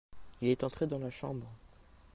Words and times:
Il 0.41 0.47
est 0.49 0.63
entré 0.63 0.87
dans 0.87 0.97
la 0.97 1.11
chambre. 1.11 1.45